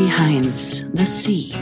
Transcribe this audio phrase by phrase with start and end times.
[0.00, 0.58] Behind
[0.94, 1.54] the Sea,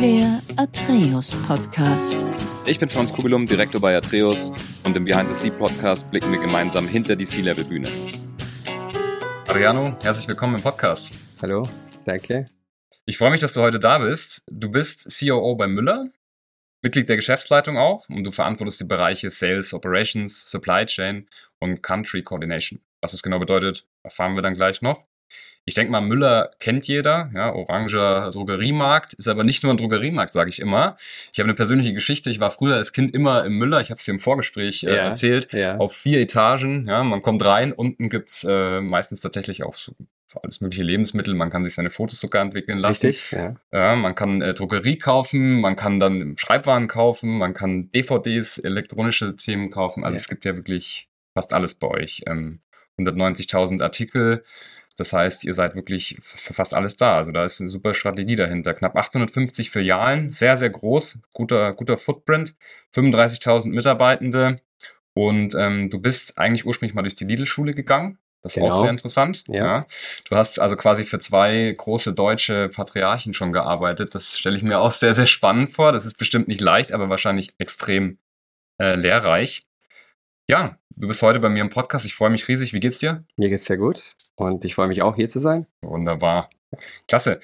[0.00, 2.16] der Atreus Podcast.
[2.64, 4.50] Ich bin Franz Kugelum, Direktor bei Atreus
[4.82, 7.86] und im Behind the Sea Podcast blicken wir gemeinsam hinter die Sea-Level Bühne.
[9.46, 11.12] Adriano, herzlich willkommen im Podcast.
[11.42, 11.68] Hallo,
[12.06, 12.48] danke.
[13.04, 14.42] Ich freue mich, dass du heute da bist.
[14.50, 16.06] Du bist COO bei Müller,
[16.80, 22.22] Mitglied der Geschäftsleitung auch und du verantwortest die Bereiche Sales, Operations, Supply Chain und Country
[22.22, 22.80] Coordination.
[23.02, 25.09] Was das genau bedeutet, erfahren wir dann gleich noch.
[25.70, 30.32] Ich denke mal, Müller kennt jeder, ja, oranger Drogeriemarkt, ist aber nicht nur ein Drogeriemarkt,
[30.32, 30.96] sage ich immer.
[31.32, 32.28] Ich habe eine persönliche Geschichte.
[32.28, 34.88] Ich war früher als Kind immer im Müller, ich habe es dir im Vorgespräch äh,
[34.96, 35.76] Ja, erzählt, ja.
[35.76, 36.86] auf vier Etagen.
[36.88, 39.92] Ja, man kommt rein, unten gibt's äh, meistens tatsächlich auch so
[40.42, 41.34] alles mögliche Lebensmittel.
[41.34, 43.06] Man kann sich seine Fotos sogar entwickeln lassen.
[43.06, 43.54] Richtig, ja.
[43.72, 49.36] Ja, man kann äh, Drogerie kaufen, man kann dann Schreibwaren kaufen, man kann DVDs, elektronische
[49.36, 50.02] Themen kaufen.
[50.02, 50.20] Also Ja.
[50.20, 52.22] es gibt ja wirklich fast alles bei euch.
[52.26, 52.58] Ähm,
[52.98, 54.44] 190.000 Artikel.
[55.00, 57.16] Das heißt, ihr seid wirklich für fast alles da.
[57.16, 58.74] Also da ist eine super Strategie dahinter.
[58.74, 62.54] Knapp 850 Filialen, sehr, sehr groß, guter, guter Footprint,
[62.94, 64.60] 35.000 Mitarbeitende.
[65.14, 68.18] Und ähm, du bist eigentlich ursprünglich mal durch die Lidl-Schule gegangen.
[68.42, 68.80] Das ist auch Genau.
[68.82, 69.44] sehr interessant.
[69.48, 69.86] Ja.
[70.28, 74.14] Du hast also quasi für zwei große deutsche Patriarchen schon gearbeitet.
[74.14, 75.92] Das stelle ich mir auch sehr, sehr spannend vor.
[75.92, 78.18] Das ist bestimmt nicht leicht, aber wahrscheinlich extrem
[78.78, 79.66] äh, lehrreich.
[80.50, 82.04] Ja, du bist heute bei mir im Podcast.
[82.04, 82.72] Ich freue mich riesig.
[82.72, 83.22] Wie geht's dir?
[83.36, 85.68] Mir geht's sehr gut und ich freue mich auch hier zu sein.
[85.80, 86.50] Wunderbar.
[87.06, 87.38] Klasse.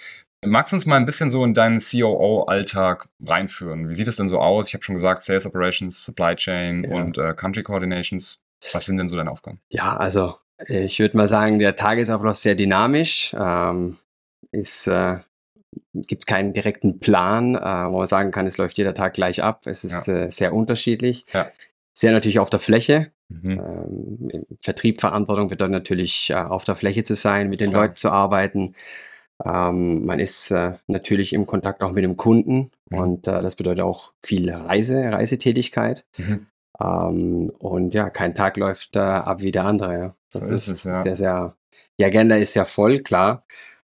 [0.45, 3.89] Magst du uns mal ein bisschen so in deinen COO-Alltag reinführen?
[3.89, 4.67] Wie sieht es denn so aus?
[4.67, 6.97] Ich habe schon gesagt, Sales Operations, Supply Chain Ja.
[6.97, 8.43] und äh, Country Coordinations.
[8.73, 9.61] Was sind denn so deine Aufgaben?
[9.69, 13.37] Ja, also ich würde mal sagen, der Tagesablauf ist sehr dynamisch.
[13.39, 13.99] Ähm,
[14.51, 15.19] ist, äh,
[15.95, 19.69] gibt keinen direkten Plan, äh, wo man sagen kann, es läuft jeder Tag gleich ab.
[19.69, 21.25] Es ist äh, sehr unterschiedlich.
[21.33, 21.53] Ja.
[21.98, 23.11] Sehr natürlich auf der Fläche.
[23.28, 23.50] Mhm.
[23.50, 27.84] Ähm, im Vertrieb Verantwortung bedeutet natürlich, äh, auf der Fläche zu sein, mit den Klar.
[27.84, 28.75] Leuten zu arbeiten.
[29.44, 32.98] Ähm, man ist äh, natürlich im Kontakt auch mit dem Kunden Mhm.
[32.98, 36.06] und äh, das bedeutet auch viel Reise, Reisetätigkeit.
[36.19, 36.47] Mhm.
[36.80, 39.98] Ähm, und ja, kein Tag läuft ab wie der andere.
[39.98, 40.15] Ja.
[40.32, 41.03] Das So ist es, ja.
[41.03, 41.56] sehr, sehr.
[41.98, 43.44] Die Agenda ist ja voll, klar.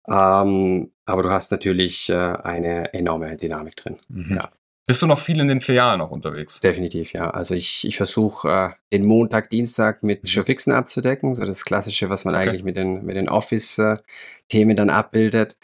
[0.09, 3.99] Ähm, aber du hast natürlich äh, eine enorme Dynamik drin.
[4.09, 4.37] Mhm.
[4.37, 4.51] Ja.
[4.89, 6.61] Bist du noch viel in den Filialen auch unterwegs?
[6.61, 7.29] Definitiv, ja.
[7.29, 10.29] Also ich, ich versuche äh, den Montag, Dienstag mit Mhm.
[10.29, 12.49] Showfixen abzudecken, so das Klassische, was man Okay.
[12.49, 15.59] eigentlich mit den, mit den Office-Themen dann abbildet.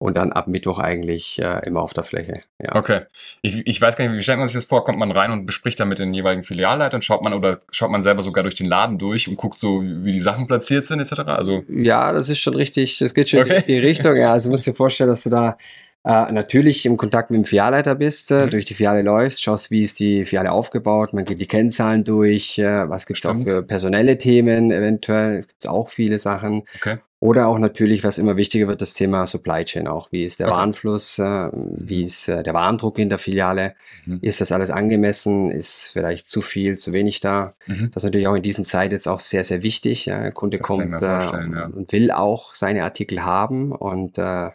[0.00, 2.42] Und dann ab Mittwoch eigentlich äh, immer auf der Fläche.
[2.62, 2.76] Ja.
[2.76, 3.00] Okay.
[3.42, 4.84] Ich, ich weiß gar nicht, wie stellt man sich das vor?
[4.84, 7.02] Kommt man rein und bespricht dann mit den jeweiligen Filialleitern?
[7.02, 10.12] Schaut man oder schaut man selber sogar durch den Laden durch und guckt so, wie
[10.12, 11.22] die Sachen platziert sind, etc.?
[11.26, 13.56] Also, Ja, das ist schon richtig, das geht schon in die Okay.
[13.56, 14.14] richtige Richtung.
[14.16, 15.58] Ja, also du musst dir vorstellen, dass du da
[16.04, 18.50] äh, natürlich im Kontakt mit dem Filialleiter bist, äh, Mhm.
[18.50, 22.58] durch die Filiale läufst, schaust, wie ist die Filiale aufgebaut, man geht die Kennzahlen durch,
[22.58, 23.48] äh, was gibt es auch Stimmt.
[23.48, 26.62] für personelle Themen eventuell, es gibt auch viele Sachen.
[26.76, 26.98] okay.
[27.20, 30.12] Oder auch natürlich, was immer wichtiger wird, das Thema Supply Chain auch.
[30.12, 30.56] Wie ist der Okay.
[30.56, 33.74] Warenfluss, äh, wie ist äh, der Warendruck in der Filiale,
[34.06, 34.20] Mhm.
[34.22, 37.54] ist das alles angemessen, ist vielleicht zu viel, zu wenig da?
[37.66, 37.90] Mhm.
[37.92, 40.06] Das ist natürlich auch in diesen Zeit jetzt auch sehr, sehr wichtig.
[40.06, 40.22] Ja.
[40.22, 41.66] Der Kunde Das kommt äh, ja.
[41.74, 43.72] und will auch seine Artikel haben.
[43.72, 44.50] Und äh,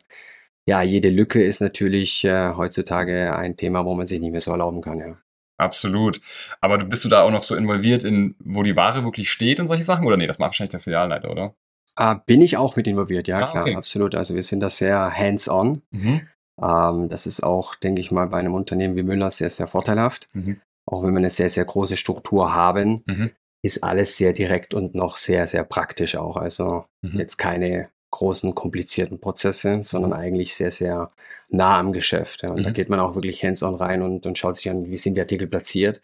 [0.65, 4.51] ja, jede Lücke ist natürlich äh, heutzutage ein Thema, wo man sich nicht mehr so
[4.51, 4.99] erlauben kann.
[4.99, 5.17] Ja.
[5.57, 6.19] Absolut.
[6.61, 9.59] Aber du bist du da auch noch so involviert in, wo die Ware wirklich steht
[9.59, 10.05] und solche Sachen?
[10.05, 11.53] Oder nee, das macht wahrscheinlich der Filialleiter, oder?
[11.97, 13.75] Äh, bin ich auch mit involviert, ja Ah, klar, okay.
[13.75, 14.15] absolut.
[14.15, 15.81] Also wir sind da sehr hands-on.
[15.91, 16.21] Mhm.
[16.61, 20.27] Ähm, das ist auch, denke ich mal, bei einem Unternehmen wie Müller sehr, sehr vorteilhaft.
[20.33, 20.59] Mhm.
[20.85, 23.31] Auch wenn wir eine sehr, sehr große Struktur haben, Mhm.
[23.63, 26.35] ist alles sehr direkt und noch sehr, sehr praktisch auch.
[26.37, 27.19] Also Mhm.
[27.19, 31.11] jetzt keine großen, komplizierten Prozesse, sondern eigentlich sehr, sehr
[31.49, 32.43] nah am Geschäft.
[32.43, 32.49] Ja.
[32.51, 32.73] Und da Mhm.
[32.73, 35.47] geht man auch wirklich hands-on rein und, und schaut sich an, wie sind die Artikel
[35.47, 36.01] platziert.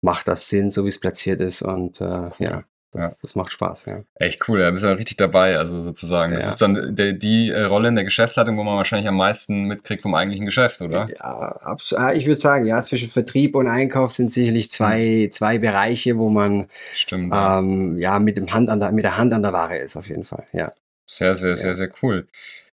[0.00, 1.62] Macht das Sinn, so wie es platziert ist?
[1.62, 3.10] Und äh, ja, das, Ja.
[3.20, 3.84] das macht Spaß.
[3.86, 4.00] Ja.
[4.14, 6.32] Echt cool, da bist du ja richtig dabei, also sozusagen.
[6.34, 6.50] Das Ja.
[6.50, 10.02] ist dann der, die äh, Rolle in der Geschäftsleitung, wo man wahrscheinlich am meisten mitkriegt
[10.02, 11.08] vom eigentlichen Geschäft, oder?
[11.18, 16.28] Ja, ich würde sagen, ja, zwischen Vertrieb und Einkauf sind sicherlich zwei, zwei Bereiche, wo
[16.30, 17.32] man Stimmt.
[17.32, 17.58] ja.
[17.58, 20.08] ähm, ja mit dem Hand an der, mit der Hand an der Ware ist, auf
[20.08, 20.44] jeden Fall.
[20.52, 20.70] Ja.
[21.10, 22.28] Sehr, sehr, sehr, sehr cool.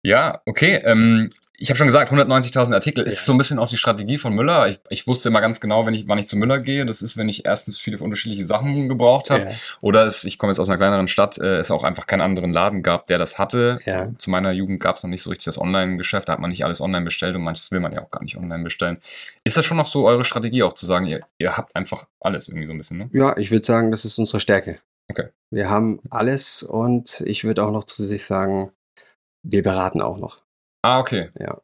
[0.02, 0.80] Ja, okay.
[0.84, 1.30] Ähm,
[1.62, 3.20] ich habe schon gesagt, 190.000 Artikel ist Ja.
[3.24, 4.68] so ein bisschen auch die Strategie von Müller.
[4.68, 6.86] Ich, ich wusste immer ganz genau, wenn ich, wann ich zu Müller gehe.
[6.86, 9.42] Das ist, wenn ich erstens viele unterschiedliche Sachen gebraucht habe.
[9.44, 9.50] Ja.
[9.82, 12.54] Oder es, ich komme jetzt aus einer kleineren Stadt, äh, es auch einfach keinen anderen
[12.54, 13.78] Laden gab, der das hatte.
[13.84, 14.08] Ja.
[14.16, 16.28] Zu meiner Jugend gab es noch nicht so richtig das Online-Geschäft.
[16.30, 18.38] Da hat man nicht alles online bestellt und manches will man ja auch gar nicht
[18.38, 18.96] online bestellen.
[19.44, 22.48] Ist das schon noch so eure Strategie, auch zu sagen, ihr, ihr habt einfach alles
[22.48, 23.10] irgendwie so ein bisschen, ne?
[23.12, 24.78] Ja, ich würde sagen, das ist unsere Stärke.
[25.10, 25.28] Okay.
[25.50, 28.72] Wir haben alles und ich würde auch noch zu sich sagen,
[29.42, 30.42] wir beraten auch noch.
[30.82, 31.28] Ah, okay.
[31.38, 31.60] Ja.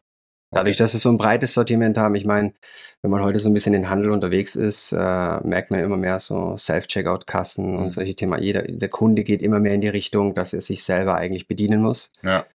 [0.52, 2.54] Dadurch, dass wir so ein breites Sortiment haben, ich meine,
[3.02, 6.18] wenn man heute so ein bisschen in Handel unterwegs ist, äh, merkt man immer mehr
[6.20, 7.78] so Self-Checkout-Kassen Mhm.
[7.78, 8.40] und solche Themen.
[8.42, 11.82] Jeder, der Kunde geht immer mehr in die Richtung, dass er sich selber eigentlich bedienen
[11.82, 12.12] muss.
[12.22, 12.46] Ja.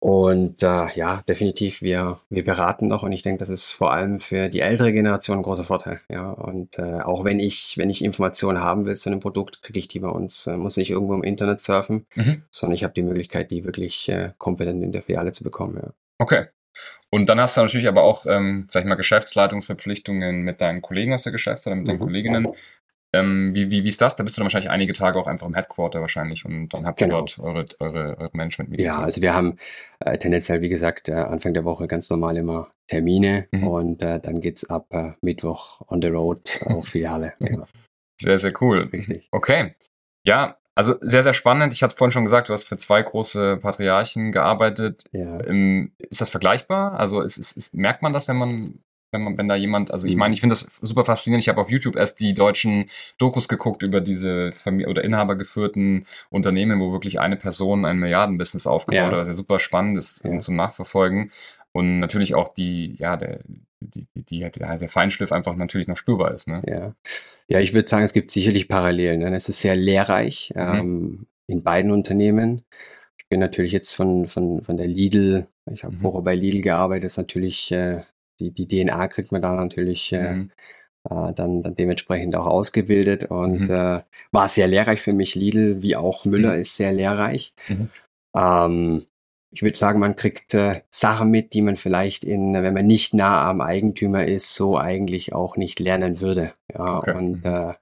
[0.00, 4.20] Und äh, ja, definitiv, wir, wir beraten noch und ich denke, das ist vor allem
[4.20, 6.00] für die ältere Generation ein großer Vorteil.
[6.08, 9.80] Ja, und äh, auch wenn ich, wenn ich Informationen haben will zu einem Produkt, kriege
[9.80, 12.42] ich die bei uns, äh, muss nicht irgendwo im Internet surfen, Mhm.
[12.50, 15.80] sondern ich habe die Möglichkeit, die wirklich äh, kompetent in der Filiale zu bekommen.
[15.82, 15.90] Ja.
[16.18, 16.46] Okay.
[17.10, 21.12] Und dann hast du natürlich aber auch, ähm, sag ich mal, Geschäftsleitungsverpflichtungen mit deinen Kollegen
[21.12, 22.02] aus der Geschäftsleitung, mit deinen Mhm.
[22.02, 22.48] Kolleginnen.
[23.20, 24.16] Ähm, wie, wie, wie ist das?
[24.16, 27.00] Da bist du dann wahrscheinlich einige Tage auch einfach im Headquarter wahrscheinlich und dann habt
[27.00, 27.18] ihr Genau.
[27.20, 28.86] dort eure, eure, eure Management-Meetings.
[28.96, 29.58] Ja, also wir haben
[30.00, 33.66] äh, tendenziell, wie gesagt, äh, Anfang der Woche ganz normal immer Termine Mhm.
[33.68, 37.34] und äh, dann geht's ab äh, Mittwoch on the road auf Filiale.
[37.38, 37.66] Ja,
[38.20, 38.88] Sehr, sehr cool.
[38.92, 39.28] richtig.
[39.32, 39.74] Okay.
[40.24, 41.72] Ja, also sehr, sehr spannend.
[41.72, 45.04] Ich hatte es vorhin schon gesagt, du hast für zwei große Patriarchen gearbeitet.
[45.12, 45.44] Ja.
[45.44, 46.92] Ähm, ist das vergleichbar?
[46.98, 48.78] Also ist, ist, ist, merkt man das, wenn man,
[49.10, 50.18] wenn man, wenn da jemand, also ich Mhm.
[50.18, 51.44] meine, ich finde das super faszinierend.
[51.44, 52.86] Ich habe auf YouTube erst die deutschen
[53.18, 58.98] Dokus geguckt über diese Familie oder inhabergeführten Unternehmen, wo wirklich eine Person ein Milliardenbusiness aufgebaut
[58.98, 59.06] Ja.
[59.12, 60.38] hat, was ja super spannend ist Ja.
[60.38, 61.32] zum Nachverfolgen.
[61.72, 63.40] Und natürlich auch die, ja, der,
[63.80, 66.48] die, die, der Feinschliff einfach natürlich noch spürbar ist.
[66.48, 66.62] Ne?
[66.66, 66.94] Ja,
[67.48, 69.20] ja ich würde sagen, es gibt sicherlich Parallelen.
[69.20, 69.34] Ne?
[69.36, 70.62] Es ist sehr lehrreich Mhm.
[70.62, 72.62] ähm, in beiden Unternehmen.
[73.18, 76.00] Ich bin natürlich jetzt von, von, von der Lidl, ich habe Mhm.
[76.00, 78.02] vorher bei Lidl gearbeitet, ist natürlich, äh,
[78.40, 80.50] die, die DNA kriegt man da natürlich äh, Mhm.
[81.10, 83.70] äh, dann, dann dementsprechend auch ausgebildet und Mhm.
[83.70, 84.02] äh,
[84.32, 85.34] war sehr lehrreich für mich.
[85.34, 86.60] Lidl wie auch Müller Mhm.
[86.60, 87.54] ist sehr lehrreich.
[87.68, 87.88] Mhm.
[88.36, 89.06] Ähm,
[89.50, 93.14] ich würde sagen, man kriegt äh, Sachen mit, die man vielleicht in, wenn man nicht
[93.14, 96.52] nah am Eigentümer ist, so eigentlich auch nicht lernen würde.
[96.72, 97.14] Ja, Okay.
[97.16, 97.50] und Mhm.
[97.50, 97.74] äh,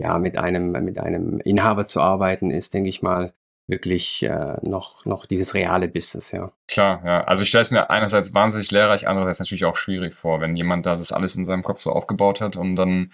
[0.00, 3.32] ja, mit einem, mit einem Inhaber zu arbeiten, ist, denke ich mal,
[3.66, 6.52] wirklich äh, noch, noch dieses reale Business, ja.
[6.68, 7.24] Klar, ja.
[7.24, 10.86] Also ich stelle es mir einerseits wahnsinnig lehrreich, andererseits natürlich auch schwierig vor, wenn jemand
[10.86, 13.10] da das alles in seinem Kopf so aufgebaut hat und dann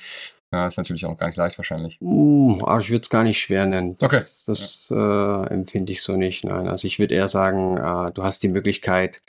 [0.52, 1.96] ja, ist natürlich auch gar nicht leicht wahrscheinlich.
[2.00, 3.96] Uh, aber ich würde es gar nicht schwer nennen.
[3.98, 4.24] Das, Okay.
[4.46, 6.44] Das äh, empfinde ich so nicht.
[6.44, 9.22] Nein, also ich würde eher sagen, äh, du hast die Möglichkeit,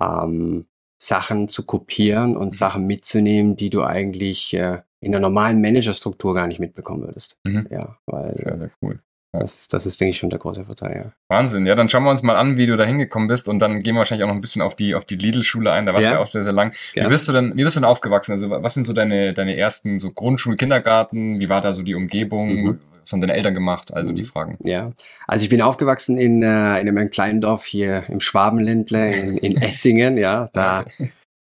[0.00, 0.66] ähm,
[0.96, 2.52] Sachen zu kopieren und Mhm.
[2.52, 7.38] Sachen mitzunehmen, die du eigentlich äh, in der normalen Managerstruktur gar nicht mitbekommen würdest.
[7.44, 7.66] Mhm.
[7.70, 9.00] Ja, weil Sehr, sehr cool.
[9.40, 11.12] Das ist, das ist, denke ich, schon der große Vorteil, ja.
[11.28, 11.64] Wahnsinn.
[11.66, 13.94] Ja, dann schauen wir uns mal an, wie du da hingekommen bist und dann gehen
[13.94, 15.86] wir wahrscheinlich auch noch ein bisschen auf die, auf die Lidl-Schule ein.
[15.86, 16.12] Da warst du Ja.
[16.14, 16.74] ja auch sehr, sehr lang.
[16.92, 17.08] Gerne.
[17.08, 18.32] Wie bist du denn, wie bist du denn aufgewachsen?
[18.32, 21.40] Also was sind so deine, deine ersten so Grundschul-, Kindergarten?
[21.40, 22.48] Wie war da so die Umgebung?
[22.54, 22.78] Mhm.
[23.00, 23.92] Was haben deine Eltern gemacht?
[23.94, 24.26] Also die Mhm.
[24.26, 24.58] Fragen.
[24.60, 24.92] Ja,
[25.26, 29.56] also ich bin aufgewachsen in, äh, in einem kleinen Dorf hier im Schwabenländle in, in
[29.62, 30.50] Essingen, ja.
[30.52, 30.84] Da,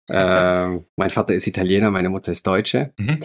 [0.10, 2.94] ähm, mein Vater ist Italiener, meine Mutter ist Deutsche.
[2.98, 3.20] Mhm.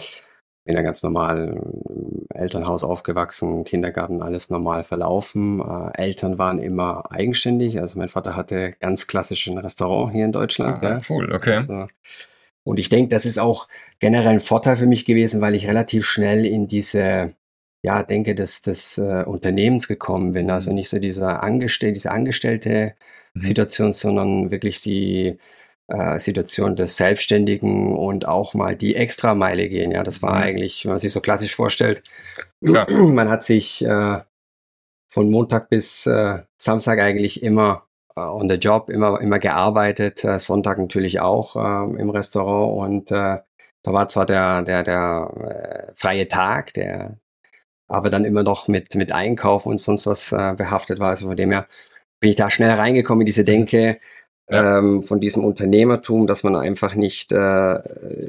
[0.67, 5.61] Bin ja ganz normal im Elternhaus aufgewachsen, Kindergarten, alles normal verlaufen.
[5.61, 7.79] Äh, Eltern waren immer eigenständig.
[7.79, 10.83] Also mein Vater hatte ganz klassisch ein Restaurant hier in Deutschland.
[10.83, 11.01] Ah, ja.
[11.09, 11.57] cool, okay.
[11.57, 11.87] Also,
[12.63, 13.67] und ich denke, das ist auch
[13.99, 17.33] generell ein Vorteil für mich gewesen, weil ich relativ schnell in diese,
[17.81, 20.51] ja, denke des, des äh, Unternehmens gekommen bin.
[20.51, 22.95] Also nicht so dieser Angestell diese angestellte
[23.37, 23.41] Mhm.
[23.41, 25.37] Situation, sondern wirklich die
[25.87, 29.91] äh, Situation des Selbstständigen und auch mal die Extrameile gehen.
[29.91, 30.43] Ja, das war Mhm.
[30.43, 32.03] eigentlich, wenn man sich so klassisch vorstellt,
[32.65, 32.87] Klar.
[32.91, 34.19] man hat sich äh,
[35.07, 37.85] von Montag bis äh, Samstag eigentlich immer
[38.15, 43.93] äh, on the job, immer, immer gearbeitet, äh, Sonntag natürlich auch im Restaurant und da
[43.93, 47.17] war zwar der, der, der freie Tag, der
[47.87, 51.09] aber dann immer noch mit, mit Einkauf und sonst was behaftet war.
[51.11, 51.67] Also von dem her
[52.19, 53.99] bin ich da schnell reingekommen in diese Denke
[54.49, 54.77] Ja.
[54.79, 57.79] ähm, von diesem Unternehmertum, dass man einfach nicht äh,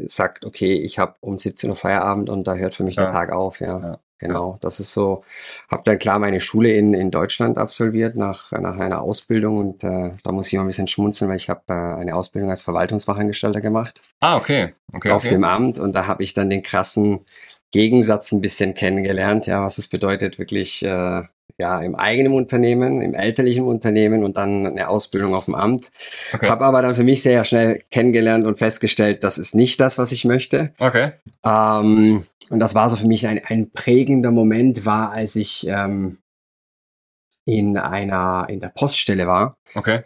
[0.08, 3.04] sagt, okay, ich habe um 17 Uhr Feierabend und da hört für mich Ja.
[3.04, 3.60] der Tag auf.
[3.60, 3.98] Ja, Ja.
[4.18, 4.58] genau.
[4.60, 5.22] Das ist so.
[5.70, 10.10] Habe dann klar meine Schule in, in Deutschland absolviert nach, nach einer Ausbildung und äh,
[10.24, 13.60] da muss ich immer ein bisschen schmunzeln, weil ich habe äh, eine Ausbildung als Verwaltungsfachangestellter
[13.60, 14.74] gemacht Ah, okay.
[14.92, 15.34] Okay, auf okay.
[15.34, 17.20] dem Amt und da habe ich dann den krassen
[17.70, 21.22] Gegensatz ein bisschen kennengelernt, ja, was es bedeutet, wirklich äh,
[21.56, 25.90] ja im eigenen Unternehmen, im elterlichen Unternehmen und dann eine Ausbildung auf dem Amt.
[26.32, 26.48] Okay.
[26.48, 30.12] Habe aber dann für mich sehr schnell kennengelernt und festgestellt, das ist nicht das, was
[30.12, 30.72] ich möchte.
[30.78, 31.12] Okay.
[31.44, 36.18] Ähm, und das war so für mich ein, ein prägender Moment, war, als ich ähm,
[37.44, 40.02] in einer in der Poststelle war Okay.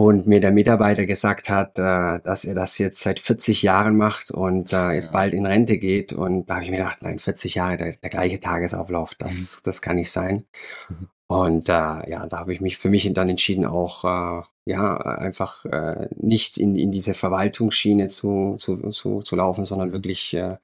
[0.00, 4.30] Und mir der Mitarbeiter gesagt hat, äh, dass er das jetzt seit 40 Jahren macht
[4.30, 5.12] und äh, jetzt Ja.
[5.12, 6.14] bald in Rente geht.
[6.14, 9.82] Und da habe ich mir gedacht, nein, 40 Jahre, der, der gleiche Tagesablauf, das, das
[9.82, 10.46] kann nicht sein.
[10.88, 11.08] Mhm.
[11.26, 15.66] Und äh, ja, da habe ich mich für mich dann entschieden, auch äh, ja einfach
[15.66, 20.56] äh, nicht in, in diese Verwaltungsschiene zu, zu, zu, zu laufen, sondern wirklich äh,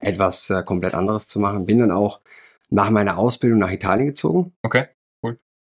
[0.00, 1.66] etwas komplett anderes zu machen.
[1.66, 2.20] Bin dann auch
[2.70, 4.54] nach meiner Ausbildung nach Italien gezogen.
[4.62, 4.86] Okay.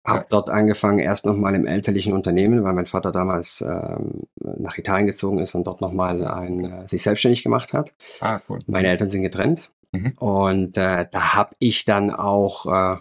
[0.08, 5.06] Habe dort angefangen, erst nochmal im elterlichen Unternehmen, weil mein Vater damals ähm, nach Italien
[5.06, 7.94] gezogen ist und dort nochmal ein, äh, sich selbstständig gemacht hat.
[8.22, 8.60] Ah, cool.
[8.68, 9.72] Meine Eltern sind getrennt.
[9.92, 10.14] Mhm.
[10.18, 12.98] Und äh, da habe ich dann auch äh,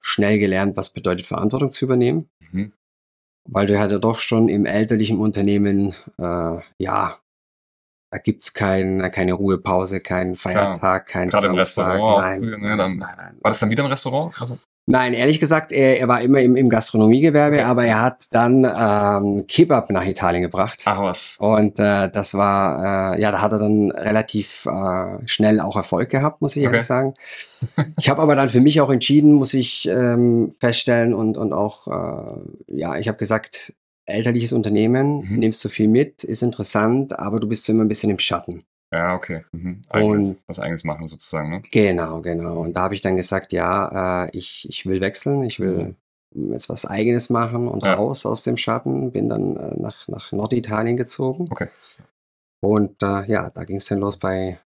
[0.00, 2.28] schnell gelernt, was bedeutet Verantwortung zu übernehmen.
[2.50, 2.72] Mhm.
[3.50, 7.18] weil du ja doch schon im elterlichen Unternehmen, äh, ja,
[8.10, 11.54] da gibt's kein, keine Ruhepause, keinen Feiertag, kein Gerade im.
[11.54, 12.40] Restaurant Nein.
[12.40, 12.76] früher, ne?
[12.76, 14.40] Dann, war das dann wieder im Restaurant?
[14.40, 14.58] Also,
[14.90, 19.46] Nein, ehrlich gesagt, er, er war immer im, im Gastronomiegewerbe, aber er hat dann ähm,
[19.46, 20.82] Kebab nach Italien gebracht.
[20.86, 21.36] ach was.
[21.38, 26.08] Und äh, das war, äh, ja, da hat er dann relativ äh, schnell auch Erfolg
[26.08, 26.72] gehabt, muss ich Okay.
[26.72, 27.12] ehrlich sagen.
[27.98, 31.86] Ich habe aber dann für mich auch entschieden, muss ich ähm, feststellen und, und auch,
[31.88, 33.74] äh, ja, ich habe gesagt,
[34.06, 35.38] elterliches Unternehmen, Mhm.
[35.38, 38.64] nimmst du viel mit, ist interessant, aber du bist so immer ein bisschen im Schatten.
[38.92, 39.44] Ja, okay.
[39.52, 39.82] Mhm.
[39.90, 41.62] Eigenes, Und- was eigenes machen sozusagen, ne?
[41.70, 42.60] Genau, genau.
[42.60, 45.94] Und da habe ich dann gesagt, ja, äh, ich, ich will wechseln, ich will
[46.34, 47.94] jetzt was Eigenes machen und Ja.
[47.94, 49.12] raus aus dem Schatten.
[49.12, 51.48] Bin dann äh, nach, nach Norditalien gezogen.
[51.50, 51.68] Okay.
[52.60, 54.58] Und äh, ja, da ging es dann los bei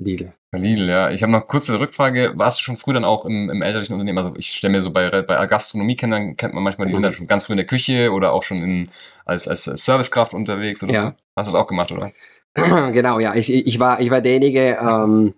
[0.00, 0.32] Lidl.
[0.50, 1.10] Bei Lidl, ja.
[1.10, 2.32] Ich habe noch kurze Rückfrage.
[2.36, 4.18] Warst du schon früh dann auch im, im elterlichen Unternehmen?
[4.18, 7.04] Also ich stelle mir so bei, bei Gastronomie-Kennern kennt man manchmal, die sind Mhm.
[7.04, 8.88] dann schon ganz früh in der Küche oder auch schon in,
[9.24, 11.02] als, als Servicekraft unterwegs oder Ja.
[11.02, 11.14] so.
[11.36, 12.12] Hast du das auch gemacht, oder?
[12.92, 15.34] genau, ja, ich, ich, war, ich war derjenige, ähm,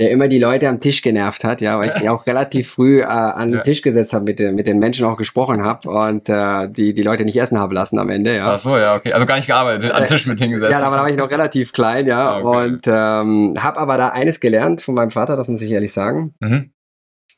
[0.00, 3.00] der immer die Leute am Tisch genervt hat, ja, weil ich die auch relativ früh
[3.02, 3.62] äh, an den Ja.
[3.62, 7.02] Tisch gesetzt habe, mit, den- mit den Menschen auch gesprochen habe und äh, die, die
[7.02, 8.50] Leute nicht essen haben lassen am Ende, ja.
[8.52, 9.12] Ach so, ja, okay.
[9.12, 10.72] Also gar nicht gearbeitet, am Tisch mit hingesetzt.
[10.72, 12.30] Ja, aber da war ich noch relativ klein, ja.
[12.32, 12.64] Ah, okay.
[12.72, 16.34] Und ähm, habe aber da eines gelernt von meinem Vater, das muss ich ehrlich sagen.
[16.40, 16.72] Mhm.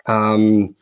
[0.06, 0.74] Ähm,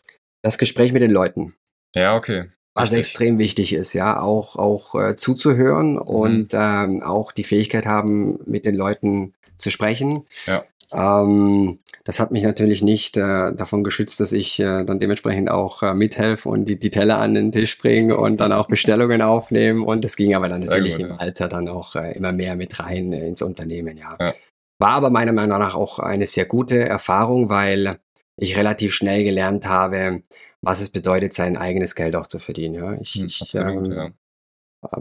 [0.42, 1.54] das Gespräch mit den Leuten,
[1.94, 2.50] Ja, okay.
[2.74, 2.98] Was Richtig.
[2.98, 8.64] extrem wichtig ist, ja, auch, auch äh, zuzuhören und ähm, auch die Fähigkeit haben, mit
[8.64, 10.26] den Leuten zu sprechen.
[10.46, 10.64] Ja.
[10.92, 15.82] Ähm, das hat mich natürlich nicht äh, davon geschützt, dass ich äh, dann dementsprechend auch
[15.82, 19.84] äh, mithelfe und die, die Teller an den Tisch bringe und dann auch Bestellungen aufnehme.
[19.84, 21.16] Und das ging aber dann natürlich gut, im ja.
[21.16, 24.16] Alter dann auch äh, immer mehr mit rein ins Unternehmen, ja.
[24.18, 24.34] Ja.
[24.78, 27.98] War aber meiner Meinung nach auch eine sehr gute Erfahrung, weil
[28.36, 30.22] ich relativ schnell gelernt habe,
[30.62, 32.74] was es bedeutet, sein eigenes Geld auch zu verdienen.
[32.76, 32.94] Ja.
[33.00, 34.10] Ich, Hm, ich absolut, ähm, ja.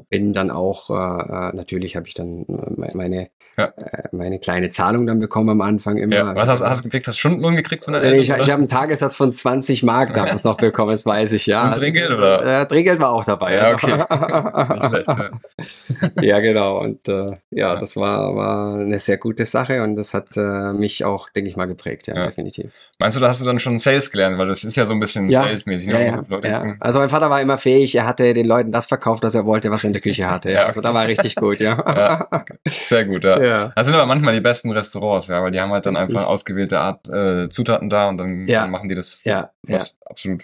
[0.09, 3.65] Bin dann auch, äh, äh, natürlich habe ich dann äh, meine, Ja.
[3.65, 6.15] äh, meine kleine Zahlung dann bekommen am Anfang immer.
[6.15, 6.35] ja.
[6.35, 7.07] Was hast, hast du gekriegt?
[7.07, 8.51] Hast du Stundenlohn gekriegt von der ich, Eltern, ich oder?
[8.53, 11.69] habe einen Tagessatz von 20 Mark damals noch bekommen, das weiß ich, ja.
[11.73, 12.61] Und Trinkgeld, oder?
[12.61, 13.55] Äh, Trinkgeld war auch dabei.
[13.55, 15.29] Ja, okay.
[16.21, 16.39] Ja.
[16.39, 16.79] genau.
[16.81, 21.03] Und äh, ja, das war, war eine sehr gute Sache und das hat äh, mich
[21.05, 22.71] auch, denke ich mal, geprägt, ja, definitiv.
[22.99, 24.37] Meinst du, da hast du dann schon Sales gelernt?
[24.37, 25.87] Weil das ist ja so ein bisschen salesmäßig.
[25.87, 26.77] Ne?
[26.79, 29.70] Also mein Vater war immer fähig, er hatte den Leuten das verkauft, was er wollte,
[29.71, 30.49] was er in der Küche hatte.
[30.51, 30.61] Ja.
[30.61, 31.77] Ja, Also da war richtig gut, ja.
[32.31, 32.45] Ja.
[32.67, 33.41] Sehr gut, ja.
[33.41, 33.71] ja.
[33.75, 36.79] Das sind aber manchmal die besten Restaurants, ja, weil die haben halt dann einfach ausgewählte
[36.79, 38.61] Art äh, Zutaten da und dann, Ja.
[38.61, 40.43] dann machen die das Ja, was absolut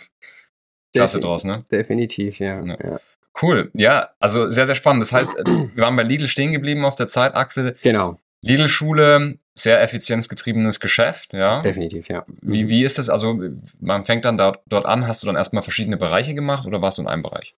[0.96, 1.64] klasse draus, ne?
[1.72, 2.64] Definitiv, ja.
[2.64, 3.00] Ja.
[3.40, 5.04] Cool, ja, also sehr, sehr spannend.
[5.04, 5.44] Das heißt, äh,
[5.76, 7.76] wir waren bei Lidl stehen geblieben auf der Zeitachse.
[7.84, 11.62] Genau, Lidl-Schule, sehr effizienzgetriebenes Geschäft, ja.
[11.62, 12.24] definitiv, ja.
[12.42, 13.10] Wie, wie ist das?
[13.10, 13.40] Also,
[13.80, 16.98] man fängt dann dort, dort an, hast du dann erstmal verschiedene Bereiche gemacht oder warst
[16.98, 17.56] du in einem Bereich?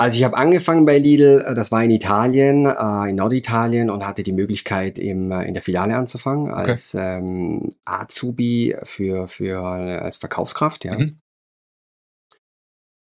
[0.00, 4.06] Also ich habe angefangen bei Lidl, äh, das war in Italien, äh, in Norditalien und
[4.06, 10.16] hatte die Möglichkeit im, äh, in der Filiale anzufangen als ähm, Azubi für, für als
[10.16, 10.98] Verkaufskraft, ja.
[10.98, 11.20] Mhm.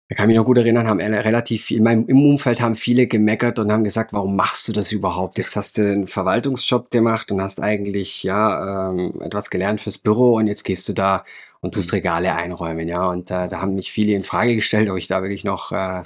[0.08, 2.74] Da kann ich mich noch gut erinnern, haben relativ viel, in meinem im Umfeld haben
[2.74, 5.38] viele gemeckert und haben gesagt, warum machst du das überhaupt?
[5.38, 10.34] Jetzt hast du einen Verwaltungsjob gemacht und hast eigentlich ja ähm, etwas gelernt fürs Büro
[10.34, 11.24] und jetzt gehst du da
[11.62, 11.97] und tust Mhm.
[11.97, 13.07] Regale einräumen, ja.
[13.09, 16.02] Und äh, da haben mich viele in Frage gestellt, ob ich da wirklich noch äh,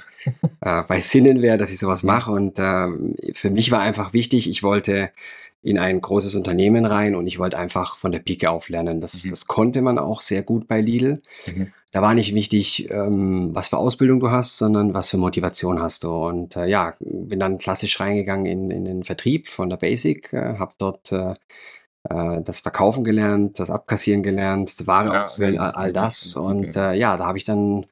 [0.61, 2.31] äh, bei Sinnen wäre, dass ich sowas mache.
[2.31, 5.11] Und ähm, für mich war einfach wichtig, ich wollte
[5.63, 9.01] in ein großes Unternehmen rein und ich wollte einfach von der Pike auf lernen.
[9.01, 9.31] Das, Mhm.
[9.31, 11.21] das konnte man auch sehr gut bei Lidl.
[11.47, 11.73] Mhm.
[11.91, 16.03] Da war nicht wichtig, ähm, was für Ausbildung du hast, sondern was für Motivation hast
[16.03, 16.11] du.
[16.11, 20.57] Und äh, ja, bin dann klassisch reingegangen in, in den Vertrieb von der Basic, äh,
[20.59, 21.33] habe dort äh,
[22.09, 26.35] äh, das Verkaufen gelernt, das Abkassieren gelernt, das Ware Ja, auswählen, all, all das.
[26.35, 26.47] okay.
[26.47, 27.85] Und äh, ja, da habe ich dann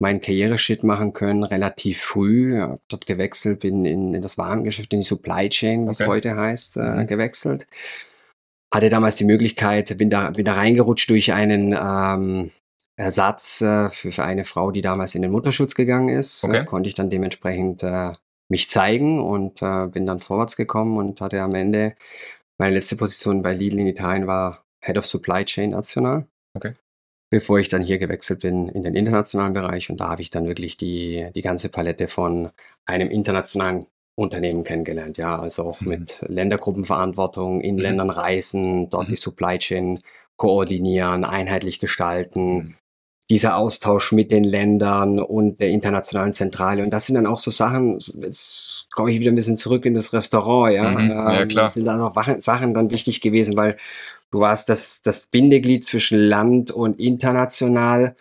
[0.00, 2.60] meinen Karriereschritt machen können, relativ früh.
[2.60, 6.08] Hab dort gewechselt, bin in, in das Warengeschäft, in die Supply Chain, was Okay.
[6.08, 7.06] heute heißt, äh, Mhm.
[7.06, 7.66] gewechselt.
[8.72, 12.50] Hatte damals die Möglichkeit, bin da, bin da reingerutscht durch einen ähm,
[12.96, 16.44] Ersatz äh, für, für eine Frau, die damals in den Mutterschutz gegangen ist.
[16.44, 16.58] Okay.
[16.58, 18.12] Äh, konnte ich dann dementsprechend äh,
[18.50, 21.94] mich zeigen und äh, bin dann vorwärts gekommen und hatte am Ende
[22.58, 26.26] meine letzte Position bei Lidl in Italien war Head of Supply Chain national.
[26.54, 26.74] Okay.
[27.30, 30.46] Bevor ich dann hier gewechselt bin in den internationalen Bereich und da habe ich dann
[30.46, 32.50] wirklich die, die ganze Palette von
[32.86, 33.86] einem internationalen
[34.16, 35.18] Unternehmen kennengelernt.
[35.18, 35.88] Ja, also auch Mhm.
[35.88, 37.80] mit Ländergruppenverantwortung, in Mhm.
[37.82, 39.12] Ländern reisen, dort Mhm.
[39.12, 39.98] die Supply Chain
[40.36, 42.74] koordinieren, einheitlich gestalten Mhm.
[43.30, 46.82] Dieser Austausch mit den Ländern und der internationalen Zentrale.
[46.82, 49.94] Und das sind dann auch so Sachen, jetzt komme ich wieder ein bisschen zurück in
[49.94, 50.90] das Restaurant, ja.
[50.90, 51.68] Mhm, ja, Ähm, klar.
[51.68, 53.76] Sind dann auch Sachen dann wichtig gewesen, weil
[54.30, 58.16] du warst das, das Bindeglied zwischen Land und international.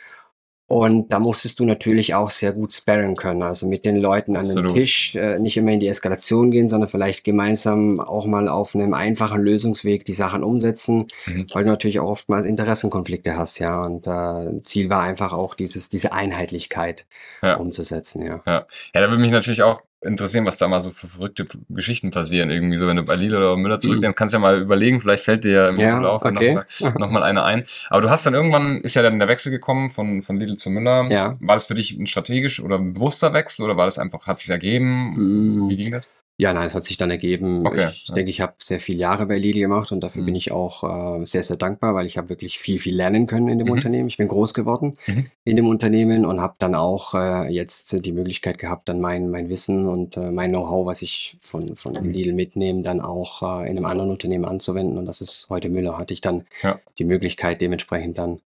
[0.69, 4.45] Und da musstest du natürlich auch sehr gut sparren können, also mit den Leuten an
[4.45, 4.71] Absolut.
[4.71, 8.75] dem Tisch, äh, nicht immer in die Eskalation gehen, sondern vielleicht gemeinsam auch mal auf
[8.75, 11.47] einem einfachen Lösungsweg die Sachen umsetzen, Mhm.
[11.53, 13.81] weil du natürlich auch oftmals Interessenkonflikte hast, ja.
[13.81, 17.05] Und äh, Ziel war einfach auch dieses, diese Einheitlichkeit
[17.41, 17.55] Ja.
[17.55, 18.41] umzusetzen, ja.
[18.45, 22.11] Ja, ja, da würde mich natürlich auch interessieren, was da mal so für verrückte Geschichten
[22.11, 22.49] passieren.
[22.51, 25.23] Irgendwie so, wenn du bei Lidl oder Müller zurückdenkst, kannst du ja mal überlegen, vielleicht
[25.23, 26.53] fällt dir ja im Ja, Verlauf okay.
[26.53, 27.63] nochmal noch mal eine ein.
[27.89, 30.69] Aber du hast dann irgendwann, ist ja dann der Wechsel gekommen von, von Lidl zu
[30.69, 31.07] Müller.
[31.09, 31.37] Ja.
[31.39, 34.37] War das für dich ein strategisch oder ein bewusster Wechsel oder war das einfach, hat
[34.37, 35.63] sich ergeben?
[35.65, 35.69] Mm.
[35.69, 36.11] Wie ging das?
[36.39, 37.65] Ja, nein, es hat sich dann ergeben.
[37.65, 38.13] Okay, ich ja.
[38.13, 40.25] denke, ich habe sehr viele Jahre bei Lidl gemacht und dafür Mhm.
[40.27, 43.47] bin ich auch äh, sehr, sehr dankbar, weil ich habe wirklich viel, viel lernen können
[43.47, 43.73] in dem Mhm.
[43.73, 44.07] Unternehmen.
[44.07, 45.25] Ich bin groß geworden Mhm.
[45.45, 49.49] in dem Unternehmen und habe dann auch äh, jetzt die Möglichkeit gehabt, dann mein, mein
[49.49, 52.11] Wissen und äh, mein Know-how, was ich von, von Mhm.
[52.11, 54.99] Lidl mitnehme, dann auch äh, in einem anderen Unternehmen anzuwenden.
[54.99, 55.97] Und das ist heute Müller.
[55.97, 56.79] Hatte ich dann Ja.
[56.99, 58.41] die Möglichkeit, dementsprechend dann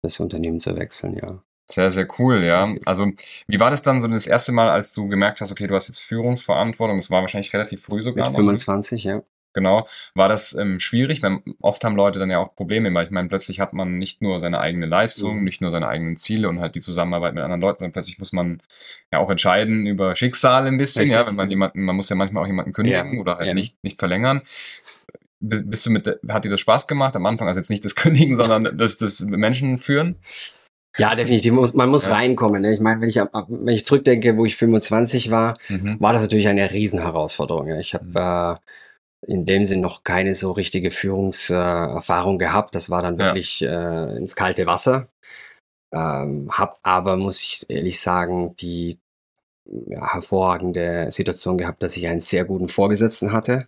[0.00, 1.42] das Unternehmen zu wechseln, ja.
[1.66, 2.74] Sehr, sehr cool, ja.
[2.84, 3.10] Also,
[3.46, 5.88] wie war das dann so das erste Mal, als du gemerkt hast, okay, du hast
[5.88, 8.26] jetzt Führungsverantwortung, das war wahrscheinlich relativ früh sogar.
[8.26, 8.44] Mit noch, ne?
[8.48, 9.22] 25, ja.
[9.54, 9.86] Genau.
[10.16, 11.22] War das ähm, schwierig?
[11.22, 14.20] Weil oft haben Leute dann ja auch Probleme, weil ich meine, plötzlich hat man nicht
[14.20, 15.44] nur seine eigene Leistung, Mhm.
[15.44, 18.32] nicht nur seine eigenen Ziele und halt die Zusammenarbeit mit anderen Leuten, sondern plötzlich muss
[18.32, 18.60] man
[19.12, 22.42] ja auch entscheiden über Schicksale ein bisschen, ja, wenn man jemanden, man muss ja manchmal
[22.42, 23.54] auch jemanden kündigen Ja, oder halt ja.
[23.54, 24.42] nicht, nicht verlängern.
[25.38, 27.46] Bist du mit, hat dir das Spaß gemacht am Anfang?
[27.46, 30.16] Also jetzt nicht das Kündigen, sondern das, das Menschen führen?
[30.96, 31.52] Ja, definitiv.
[31.74, 32.12] Man muss Ja.
[32.12, 32.62] reinkommen.
[32.62, 32.72] Ne?
[32.72, 35.96] Ich meine, wenn ich, wenn ich zurückdenke, wo ich 25 war, Mhm.
[36.00, 37.66] war das natürlich eine Riesenherausforderung.
[37.68, 37.78] Ja.
[37.78, 38.60] Ich habe
[39.26, 42.74] äh, in dem Sinn noch keine so richtige Führungserfahrung äh, gehabt.
[42.74, 43.26] Das war dann Ja.
[43.26, 45.08] wirklich äh, ins kalte Wasser.
[45.92, 48.98] Ähm, hab aber, muss ich ehrlich sagen, die
[49.86, 53.66] ja, hervorragende Situation gehabt, dass ich einen sehr guten Vorgesetzten hatte.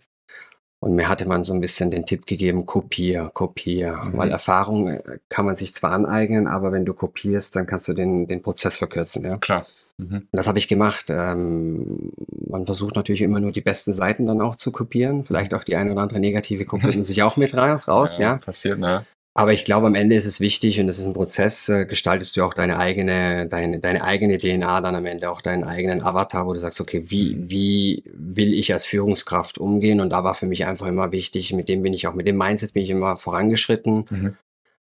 [0.79, 3.93] Und mir hatte man so ein bisschen den Tipp gegeben, kopier, kopier.
[3.93, 4.17] Mhm.
[4.17, 7.93] Weil Erfahrung äh, kann man sich zwar aneignen, aber wenn du kopierst, dann kannst du
[7.93, 9.25] den, den Prozess verkürzen.
[9.25, 9.37] Ja?
[9.37, 9.65] Klar.
[9.97, 10.27] Mhm.
[10.31, 11.07] Das habe ich gemacht.
[11.09, 12.11] Ähm,
[12.47, 15.25] man versucht natürlich immer nur die besten Seiten dann auch zu kopieren.
[15.25, 18.37] Vielleicht auch die eine oder andere negative man sich auch mit raus, raus ja.
[18.37, 19.05] Passiert, ne?
[19.37, 22.35] Aber ich glaube, am Ende ist es wichtig und das ist ein Prozess, äh, gestaltest
[22.35, 26.47] du auch deine eigene, deine, deine eigene DNA dann am Ende, auch deinen eigenen Avatar,
[26.47, 30.01] wo du sagst, okay, wie, wie will ich als Führungskraft umgehen?
[30.01, 32.35] Und da war für mich einfach immer wichtig, mit dem bin ich auch, mit dem
[32.35, 34.05] Mindset bin ich immer vorangeschritten.
[34.09, 34.37] Mhm.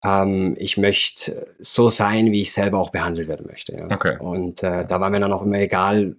[0.03, 3.73] Ähm, ich möchte so sein, wie ich selber auch behandelt werden möchte.
[3.73, 3.89] Ja.
[3.89, 4.17] Okay.
[4.19, 6.17] Und äh, da war mir dann auch immer egal,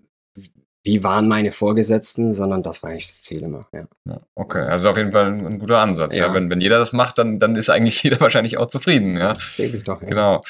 [0.87, 3.67] wie waren meine Vorgesetzten, sondern das war eigentlich das Ziel immer.
[3.73, 3.89] Ja.
[4.37, 6.15] Okay, also auf jeden Fall ein, ein guter Ansatz.
[6.15, 6.29] Ja.
[6.29, 6.35] Ja.
[6.35, 9.17] Wenn, wenn jeder das macht, dann, dann ist eigentlich jeder wahrscheinlich auch zufrieden.
[9.17, 10.01] Ja, Denke ich doch.
[10.01, 10.09] Ja.
[10.09, 10.43] genau.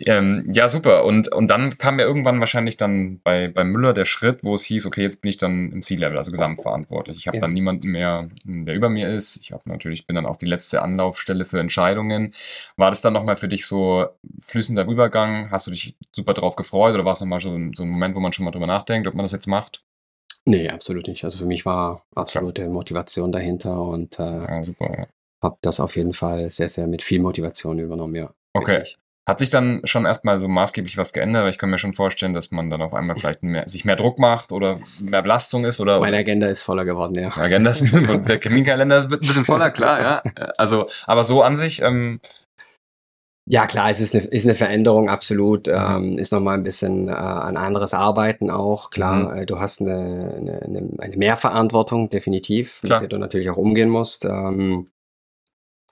[0.00, 1.04] Ähm, ja, super.
[1.04, 4.64] Und, und dann kam ja irgendwann wahrscheinlich dann bei, bei Müller der Schritt, wo es
[4.64, 7.18] hieß, okay, jetzt bin ich dann im C-Level, also gesamtverantwortlich.
[7.18, 7.42] Ich habe Ja.
[7.42, 9.36] dann niemanden mehr, der über mir ist.
[9.36, 12.34] Ich habe natürlich, bin dann auch die letzte Anlaufstelle für Entscheidungen.
[12.76, 14.06] War das dann nochmal für dich so
[14.42, 15.52] flüssender Übergang?
[15.52, 18.20] Hast du dich super drauf gefreut oder war es nochmal so, so ein Moment, wo
[18.20, 19.83] man schon mal drüber nachdenkt, ob man das jetzt macht?
[20.46, 21.24] Nee, absolut nicht.
[21.24, 24.94] Also für mich war absolute Motivation dahinter und äh, Ja, super.
[24.98, 25.06] Ja.
[25.42, 28.30] habe das auf jeden Fall sehr, sehr mit viel Motivation übernommen, ja.
[28.52, 28.72] Okay.
[28.72, 28.96] Wirklich.
[29.26, 31.44] Hat sich dann schon erstmal so maßgeblich was geändert?
[31.44, 33.96] Weil ich kann mir schon vorstellen, dass man dann auf einmal vielleicht mehr, sich mehr
[33.96, 35.98] Druck macht oder mehr Belastung ist oder.
[35.98, 37.34] Meine Agenda ist voller geworden, ja.
[37.34, 37.82] Agenda ist,
[38.28, 40.22] der Terminkalender wird ein bisschen voller, klar, ja.
[40.58, 42.20] Also, aber so an sich, ähm,
[43.46, 45.66] Ja, klar, es ist eine, ist eine Veränderung, absolut.
[45.66, 45.72] Mhm.
[45.76, 48.88] Ähm, ist nochmal ein bisschen äh, ein anderes Arbeiten auch.
[48.90, 49.38] Klar, Mhm.
[49.42, 53.00] äh, du hast eine, eine, eine, eine Mehrverantwortung, definitiv, Klar.
[53.02, 54.24] mit der du natürlich auch umgehen musst.
[54.24, 54.88] Ähm,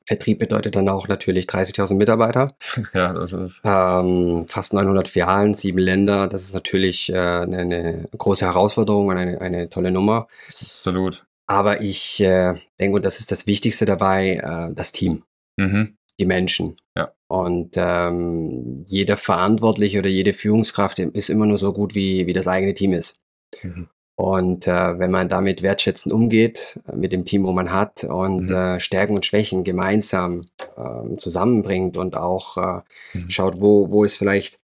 [0.05, 2.57] Vertrieb bedeutet dann auch natürlich 30.000 Mitarbeiter,
[2.93, 6.27] ja, das ist, ähm, fast 900 Filialen, sieben Länder.
[6.27, 10.27] Das ist natürlich äh, eine, eine große Herausforderung und eine, eine tolle Nummer.
[10.61, 11.25] absolut.
[11.47, 15.23] Aber ich äh, denke, und das ist das Wichtigste dabei, äh, das Team.
[15.59, 15.97] Mhm.
[16.19, 16.77] die Menschen.
[16.97, 17.13] Ja.
[17.33, 22.47] Und ähm, jeder Verantwortliche oder jede Führungskraft ist immer nur so gut, wie, wie das
[22.47, 23.23] eigene Team ist.
[23.63, 23.89] Mhm.
[24.17, 28.51] Und äh, wenn man damit wertschätzend umgeht, äh, mit dem Team, wo man hat, und
[28.51, 28.55] Mhm.
[28.55, 30.43] äh, Stärken und Schwächen gemeinsam
[30.77, 32.81] ähm, zusammenbringt und auch äh,
[33.15, 33.31] Mhm.
[33.31, 34.61] schaut, wo, wo ist vielleicht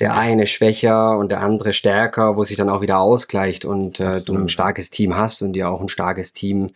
[0.00, 4.22] der eine schwächer und der andere stärker, wo sich dann auch wieder ausgleicht und äh,
[4.22, 6.70] du ein starkes Team hast und dir auch ein starkes Team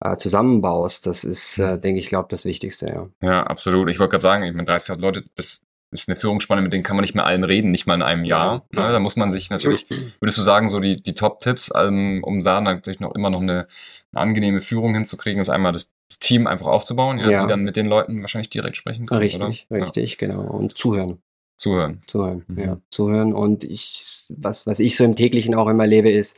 [0.00, 1.06] äh, zusammenbaust.
[1.06, 3.08] Das ist, äh, denke ich, glaube das Wichtigste, ja.
[3.28, 3.88] Ja, absolut.
[3.90, 6.96] Ich wollte gerade sagen, ich meine, 30 Leute, das ist eine Führungsspanne, mit denen kann
[6.96, 8.64] man nicht mehr allen reden, nicht mal in einem Jahr.
[8.72, 8.86] Ja.
[8.86, 8.92] Ne?
[8.92, 9.86] Da muss man sich natürlich,
[10.20, 13.66] würdest du sagen, so die, die Top-Tipps, ähm, um da natürlich noch immer noch eine,
[14.12, 17.42] eine angenehme Führung hinzukriegen, ist einmal das, Team einfach aufzubauen, ja, Ja.
[17.42, 19.20] die dann mit den Leuten wahrscheinlich direkt sprechen können.
[19.20, 19.82] Richtig, oder?
[19.82, 20.40] richtig, genau.
[20.42, 21.08] Und zuhören.
[21.10, 21.16] Ja.
[21.56, 22.02] Zuhören.
[22.06, 22.58] Zuhören, Mhm.
[22.58, 22.78] ja.
[22.90, 23.32] Zuhören.
[23.32, 24.02] Und ich,
[24.36, 26.36] was, was ich so im täglichen auch immer lebe, ist,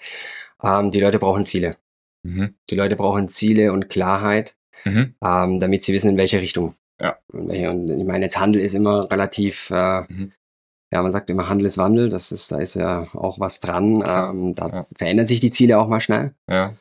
[0.63, 1.77] ähm, die Leute brauchen Ziele.
[2.23, 2.55] Mhm.
[2.71, 5.15] Die Leute brauchen Ziele und Klarheit, Mhm.
[5.23, 6.75] ähm, damit sie wissen, in welche Richtung.
[7.01, 7.19] Ja.
[7.33, 10.33] Und ich meine, jetzt Handel ist immer relativ äh, Mhm.
[10.93, 14.03] ja, man sagt immer Handel ist Wandel, das ist, da ist ja auch was dran.
[14.07, 14.83] Ähm, da ja.
[14.97, 16.35] verändern sich die Ziele auch mal schnell.
[16.49, 16.75] Ja,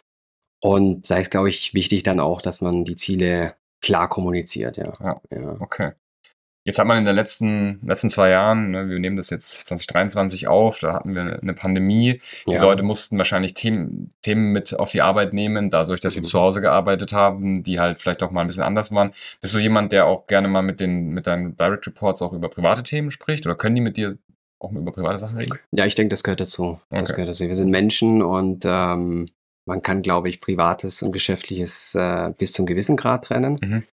[0.64, 4.94] Und da ist, glaube ich, wichtig dann auch, dass man die Ziele klar kommuniziert, ja.
[5.00, 5.22] Ja.
[5.32, 5.58] ja.
[5.60, 5.92] okay.
[6.64, 10.48] Jetzt hat man in den letzten, letzten zwei Jahren, ne, wir nehmen das jetzt 2023
[10.48, 12.22] auf, da hatten wir eine Pandemie.
[12.48, 12.62] Die Ja.
[12.62, 16.26] Leute mussten wahrscheinlich Themen, Themen mit auf die Arbeit nehmen, dadurch, dass sie Mhm.
[16.26, 19.12] zu Hause gearbeitet haben, die halt vielleicht auch mal ein bisschen anders waren.
[19.42, 22.48] Bist du jemand, der auch gerne mal mit den, mit deinen Direct Reports auch über
[22.50, 23.46] private Themen spricht?
[23.48, 24.20] Oder können die mit dir
[24.60, 25.58] auch mal über private Sachen reden?
[25.72, 26.80] Ja, ich denke, das gehört dazu.
[26.92, 27.14] Das Okay.
[27.14, 27.48] gehört dazu.
[27.48, 29.30] Wir sind Menschen und ähm,
[29.66, 33.58] man kann, glaube ich, Privates und Geschäftliches äh, bis zum gewissen Grad trennen.
[33.64, 33.84] Mhm.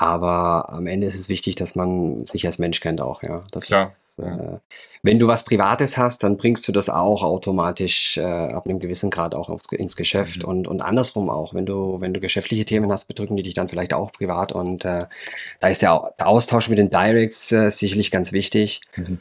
[0.00, 3.44] Aber am Ende ist es wichtig, dass man sich als Mensch kennt auch, ja.
[3.52, 4.58] Das Klar, Ist, äh,
[5.02, 9.10] wenn du was Privates hast, dann bringst du das auch automatisch äh, ab einem gewissen
[9.10, 10.48] Grad auch aufs, ins Geschäft Mhm.
[10.48, 11.52] und, und andersrum auch.
[11.54, 14.84] Wenn du, wenn du geschäftliche Themen hast, bedrücken die dich dann vielleicht auch privat und
[14.86, 15.06] äh,
[15.60, 18.80] da ist der, Au- der Austausch mit den Directs äh, sicherlich ganz wichtig.
[18.96, 19.20] Mhm.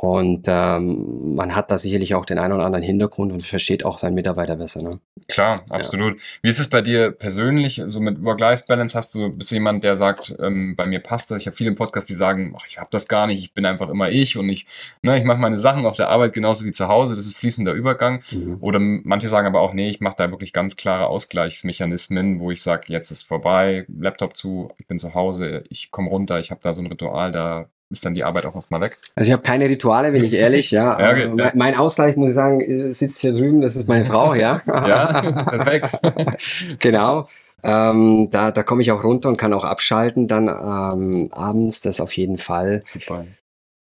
[0.00, 3.98] Und ähm, man hat da sicherlich auch den einen oder anderen Hintergrund und versteht auch
[3.98, 4.80] seinen Mitarbeiter besser.
[4.80, 5.00] Ne?
[5.26, 6.20] Klar, absolut.
[6.40, 8.96] Wie ist es bei dir persönlich, so mit Work-Life-Balance?
[8.96, 11.40] Hast du, bist du jemand, der sagt, ähm, bei mir passt das?
[11.40, 13.66] Ich habe viele im Podcast, die sagen, ach, ich habe das gar nicht, ich bin
[13.66, 14.66] einfach immer ich und ich,
[15.02, 17.72] ne, ich mache meine Sachen auf der Arbeit genauso wie zu Hause, das ist fließender
[17.72, 18.22] Übergang.
[18.60, 22.52] Oder m- manche sagen aber auch, nee, ich mache da wirklich ganz klare Ausgleichsmechanismen, wo
[22.52, 26.52] ich sage, jetzt ist vorbei, Laptop zu, ich bin zu Hause, ich komme runter, ich
[26.52, 28.98] habe da so ein Ritual, da ist dann die Arbeit auch erstmal weg.
[29.14, 30.98] Also ich habe keine Rituale, bin ich ehrlich, ja.
[31.00, 34.34] Ja, okay, mein, mein Ausgleich, muss ich sagen, sitzt hier drüben, das ist meine Frau,
[34.34, 34.62] ja.
[34.66, 35.98] Ja, perfekt.
[36.78, 37.28] genau.
[37.62, 42.00] Ähm, da da komme ich auch runter und kann auch abschalten dann ähm, abends, das
[42.00, 42.82] auf jeden Fall.
[42.84, 43.26] Super.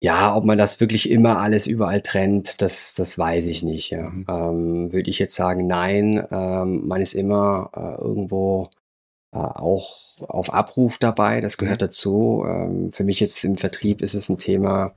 [0.04, 3.92] Ja, ob man das wirklich immer alles überall trennt, das, das weiß ich nicht.
[3.92, 4.10] Ja.
[4.10, 4.26] Mhm.
[4.28, 8.68] Ähm, Würde ich jetzt sagen, nein, ähm, man ist immer äh, irgendwo
[9.32, 11.86] auch auf Abruf dabei, das gehört Mhm.
[11.86, 12.46] dazu.
[12.48, 14.96] Ähm, für mich jetzt im Vertrieb ist es ein Thema,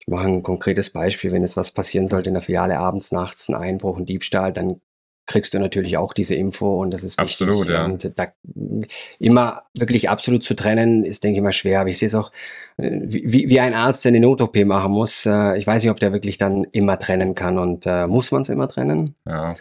[0.00, 3.48] ich mache ein konkretes Beispiel, wenn jetzt was passieren sollte in der Filiale abends, nachts,
[3.48, 4.80] ein Einbruch, ein Diebstahl, dann
[5.26, 7.46] kriegst du natürlich auch diese Info und das ist wichtig.
[7.46, 7.84] Absolut, ja.
[7.84, 8.28] Und da
[9.18, 11.80] immer wirklich absolut zu trennen, ist, denke ich mal, schwer.
[11.80, 12.32] Aber ich sehe es auch
[12.78, 15.26] äh, wie, wie ein Arzt, der eine Not-OP machen muss.
[15.26, 17.58] Äh, Ich weiß nicht, ob der wirklich dann immer trennen kann.
[17.58, 19.14] Und äh, muss man es immer trennen?
[19.26, 19.56] Ja.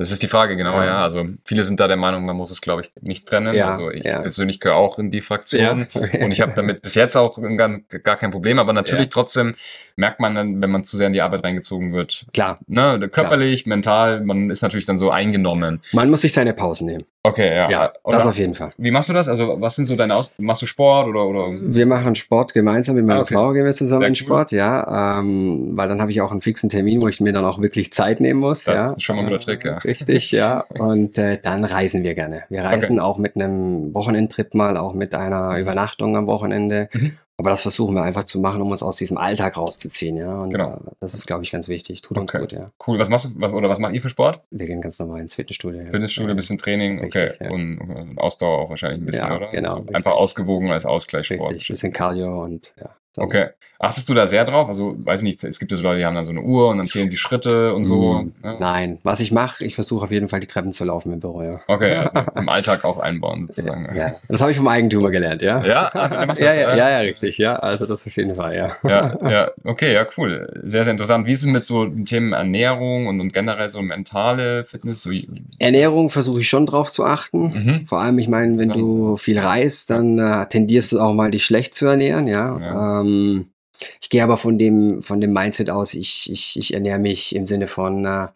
[0.00, 0.86] Das ist die Frage, genau, Ja.
[0.86, 1.02] ja.
[1.02, 3.54] Also viele sind da der Meinung, man muss es, glaube ich, nicht trennen.
[3.54, 4.20] Ja, also ich ja.
[4.20, 5.88] persönlich gehöre auch in die Fraktion.
[5.94, 8.58] Und ich habe damit bis jetzt auch ganz, gar kein Problem.
[8.58, 9.56] Aber natürlich trotzdem
[9.96, 13.66] merkt man dann, wenn man zu sehr in die Arbeit reingezogen wird, Klar, ne, körperlich,
[13.66, 15.82] mental, man ist natürlich dann so eingenommen.
[15.92, 17.04] man muss sich seine Pausen nehmen.
[17.22, 17.70] Okay, ja.
[17.70, 18.72] Ja, Oder das auf jeden Fall.
[18.78, 19.28] wie machst du das?
[19.28, 21.48] Also was sind so deine Aus Machst du Sport oder oder?
[21.60, 23.34] Wir machen Sport gemeinsam mit meiner Ah, okay.
[23.34, 24.16] Frau, gehen wir zusammen Sehr in cool.
[24.16, 25.18] Sport, ja.
[25.18, 27.92] Ähm, weil dann habe ich auch einen fixen Termin, wo ich mir dann auch wirklich
[27.92, 28.64] Zeit nehmen muss.
[28.64, 28.88] Das ja.
[28.92, 29.78] ist schon mal ein guter Trick, ja.
[29.90, 30.64] Richtig, ja.
[30.78, 32.44] Und äh, dann reisen wir gerne.
[32.48, 36.88] Wir reisen auch mit einem Wochenendtrip mal, auch mit einer Übernachtung am Wochenende.
[36.92, 37.18] Mhm.
[37.36, 40.40] Aber das versuchen wir einfach zu machen, um uns aus diesem Alltag rauszuziehen, ja.
[40.40, 40.74] Und Genau.
[40.74, 42.02] äh, das ist, glaube ich, ganz wichtig.
[42.02, 42.40] Tut uns Okay.
[42.42, 42.70] gut, ja.
[42.86, 42.98] Cool.
[42.98, 43.30] Was machst du?
[43.40, 44.42] Was, oder was macht ihr für Sport?
[44.50, 45.80] Wir gehen ganz normal ins Fitnessstudio.
[45.80, 45.90] ja.
[45.90, 47.28] Fitnessstudio, bisschen Training, okay.
[47.28, 47.50] Richtig, ja.
[47.50, 49.50] Und, und Ausdauer auch wahrscheinlich ein bisschen, Ja, oder?
[49.52, 49.92] genau, Also.
[49.94, 51.54] Einfach ausgewogen als Ausgleichssport.
[51.54, 52.90] Richtig, bisschen Cardio und ja.
[53.16, 53.48] Okay.
[53.82, 54.68] Achtest du da sehr drauf?
[54.68, 56.68] Also, weiß ich nicht, es gibt ja so Leute, die haben dann so eine Uhr
[56.68, 58.12] und dann zählen sie Schritte und so.
[58.12, 58.56] Mm, ne?
[58.60, 61.42] Nein, was ich mache, ich versuche auf jeden Fall die Treppen zu laufen im Büro,
[61.42, 61.60] ja.
[61.66, 63.88] Okay, also im Alltag auch einbauen sozusagen.
[63.96, 64.12] ja.
[64.28, 65.64] Das habe ich vom Eigentümer gelernt, ja.
[65.64, 66.78] Ja, ach, der macht ja, das, ja, äh?
[66.78, 67.56] ja, ja, richtig, ja.
[67.56, 68.76] Also das auf jeden Fall, ja.
[68.86, 70.60] Ja, ja, okay, ja, cool.
[70.62, 71.26] Sehr, sehr interessant.
[71.26, 75.02] Wie ist es mit so den Themen Ernährung und, und generell so mentale Fitness?
[75.02, 75.10] So,
[75.58, 77.44] Ernährung versuche ich schon drauf zu achten.
[77.44, 77.86] mhm.
[77.86, 81.46] Vor allem, ich meine, wenn du viel reist, dann äh, tendierst du auch mal, dich
[81.46, 82.58] schlecht zu ernähren, ja.
[82.60, 82.99] Ja.
[83.00, 83.52] Ähm,
[84.00, 87.46] ich gehe aber von dem, von dem Mindset aus, ich, ich, ich ernähre mich im
[87.46, 88.28] Sinne von, äh,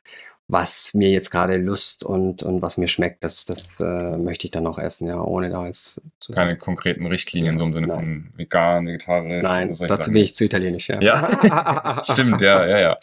[0.47, 4.51] was mir jetzt gerade Lust und, und was mir schmeckt, das, das äh, möchte ich
[4.51, 7.99] dann auch essen, ja, ohne da jetzt zu Keine konkreten Richtlinien, so im Sinne Nein.
[7.99, 9.43] von vegan, vegetarisch.
[9.43, 10.13] Nein, dazu Sachen.
[10.13, 11.01] bin ich zu italienisch, ja.
[11.01, 12.99] Ja, stimmt, ja, ja, ja.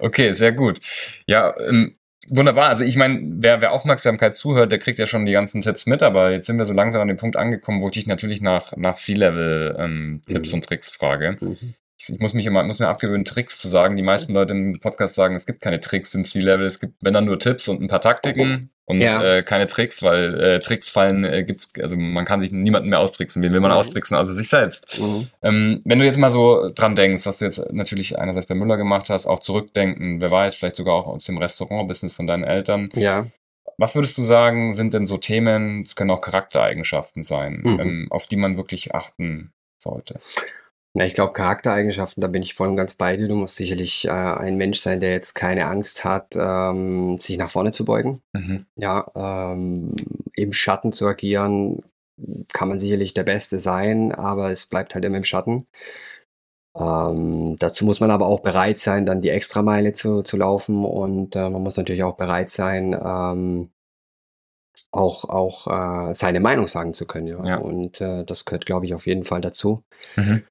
[0.00, 0.80] Okay, sehr gut.
[1.26, 1.94] Ja, ähm,
[2.28, 2.68] wunderbar.
[2.68, 6.02] Also ich meine, wer, wer Aufmerksamkeit zuhört, der kriegt ja schon die ganzen Tipps mit,
[6.02, 8.76] aber jetzt sind wir so langsam an dem Punkt angekommen, wo ich dich natürlich nach,
[8.76, 10.54] nach C-Level-Tipps Mhm.
[10.54, 11.36] und Tricks frage.
[11.40, 11.74] Mhm.
[11.98, 13.96] Ich, ich muss mich immer, muss mir abgewöhnen, Tricks zu sagen.
[13.96, 17.12] Die meisten Leute im Podcast sagen, es gibt keine Tricks im C-Level, es gibt, wenn
[17.14, 19.22] dann nur Tipps und ein paar Taktiken und Ja.
[19.22, 23.00] äh, keine Tricks, weil äh, Tricks fallen, äh, gibt's, also man kann sich niemanden mehr
[23.00, 23.42] austricksen.
[23.42, 23.76] Wen will man Mhm.
[23.78, 24.16] austricksen?
[24.16, 24.98] Also sich selbst.
[25.00, 25.28] Mhm.
[25.42, 28.76] Ähm, wenn du jetzt mal so dran denkst, was du jetzt natürlich einerseits bei Müller
[28.76, 32.90] gemacht hast, auch zurückdenken, wer weiß, vielleicht sogar auch aus dem Restaurant-Business von deinen Eltern.
[32.94, 33.26] Ja.
[33.78, 37.80] Was würdest du sagen, sind denn so Themen, es können auch Charaktereigenschaften sein, Mhm.
[37.80, 40.18] ähm, auf die man wirklich achten sollte?
[40.92, 43.28] Na, ich glaube, Charaktereigenschaften, da bin ich voll und ganz bei dir.
[43.28, 47.50] Du musst sicherlich äh, ein Mensch sein, der jetzt keine Angst hat, ähm, sich nach
[47.50, 48.22] vorne zu beugen.
[48.32, 48.66] Mhm.
[48.74, 49.94] Ja, ähm,
[50.34, 51.82] im Schatten zu agieren,
[52.52, 55.66] kann man sicherlich der Beste sein, aber es bleibt halt immer im Schatten.
[56.76, 61.36] Ähm, dazu muss man aber auch bereit sein, dann die Extrameile zu, zu laufen und
[61.36, 63.70] äh, man muss natürlich auch bereit sein, ähm,
[64.92, 65.66] auch, auch
[66.10, 67.26] äh, seine Meinung sagen zu können.
[67.26, 67.44] Ja.
[67.44, 67.56] Ja.
[67.58, 69.84] Und äh, das gehört, glaube ich, auf jeden Fall dazu.
[70.16, 70.44] Mhm.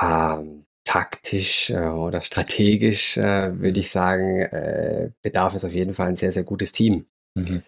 [0.00, 6.08] Ähm, taktisch äh, oder strategisch äh, würde ich sagen, äh, bedarf es auf jeden Fall
[6.08, 7.06] ein sehr, sehr gutes Team.
[7.36, 7.62] Mhm.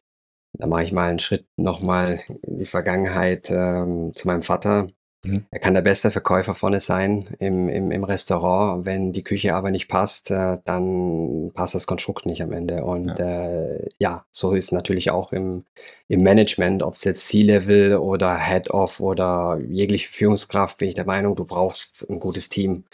[0.58, 4.88] Da mache ich mal einen Schritt nochmal in die Vergangenheit ähm, zu meinem Vater.
[5.24, 5.46] Mhm.
[5.50, 8.84] Er kann der beste Verkäufer vorne sein im, im, im Restaurant.
[8.86, 12.84] Wenn die Küche aber nicht passt, äh, dann passt das Konstrukt nicht am Ende.
[12.84, 13.16] Und Ja.
[13.16, 15.64] äh, ja so ist natürlich auch im,
[16.08, 21.36] im Management, ob es jetzt C-Level oder Head-Off oder jegliche Führungskraft, bin ich der Meinung,
[21.36, 22.84] du brauchst ein gutes Team.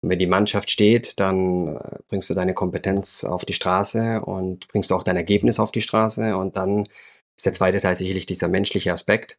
[0.00, 4.66] Und wenn die Mannschaft steht, dann äh, bringst du deine Kompetenz auf die Straße und
[4.68, 6.36] bringst du auch dein Ergebnis auf die Straße.
[6.36, 6.88] Und dann
[7.36, 9.38] ist der zweite Teil sicherlich dieser menschliche Aspekt.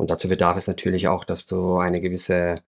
[0.00, 2.62] Und dazu bedarf es natürlich auch, dass du eine gewisse,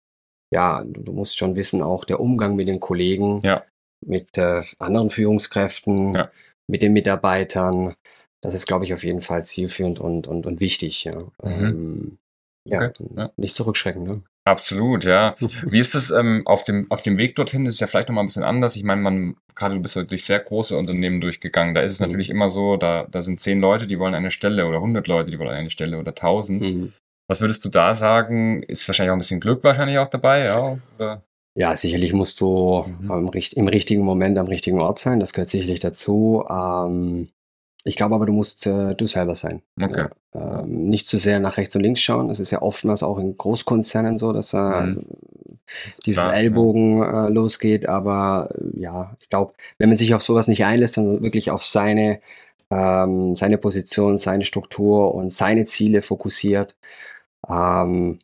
[0.53, 3.65] ja, du, musst schon wissen, auch der Umgang mit den Kollegen, Ja.
[4.07, 6.31] mit äh, anderen Führungskräften, Ja.
[6.69, 7.95] mit den Mitarbeitern.
[8.41, 11.05] Das ist, glaube ich, auf jeden Fall zielführend und, und, und wichtig.
[11.05, 12.19] Ja, ähm,
[12.69, 13.31] ja, Okay, ja.
[13.37, 14.05] nicht zurückschrecken.
[14.05, 14.23] Ne?
[14.45, 15.35] Absolut, ja.
[15.67, 17.67] Wie ist es ähm, auf, dem, auf dem Weg dorthin?
[17.67, 18.77] Ist es ja vielleicht nochmal ein bisschen anders.
[18.77, 21.75] Ich meine, man, gerade du bist ja durch sehr große Unternehmen durchgegangen.
[21.75, 22.07] Da ist es Mhm.
[22.07, 25.31] natürlich immer so, da, da sind zehn Leute, die wollen eine Stelle oder 100 Leute,
[25.31, 26.63] die wollen eine Stelle oder 1000.
[26.63, 26.93] Mhm.
[27.29, 28.63] Was würdest du da sagen?
[28.63, 30.79] Ist wahrscheinlich auch ein bisschen Glück wahrscheinlich auch dabei, ja?
[30.99, 31.23] Oder?
[31.55, 33.31] Ja, sicherlich musst du Mhm.
[33.57, 35.21] im richtigen Moment am richtigen Ort sein.
[35.21, 36.45] Das gehört sicherlich dazu.
[36.49, 37.29] Ähm,
[37.85, 39.63] ich glaube aber, du musst äh, du selber sein.
[39.81, 40.07] Okay.
[40.35, 42.29] Ja, ähm, nicht zu sehr nach rechts und links schauen.
[42.29, 45.05] Das ist ja oftmals auch in Großkonzernen so, dass äh, Mhm.
[46.07, 46.39] dieses Klar, ja.
[46.39, 47.89] Ellbogen äh, losgeht.
[47.89, 51.65] Aber äh, ja, ich glaube, wenn man sich auf sowas nicht einlässt, sondern wirklich auf
[51.65, 52.21] seine,
[52.71, 56.77] ähm, seine Position, seine Struktur und seine Ziele fokussiert,
[57.49, 58.19] ähm,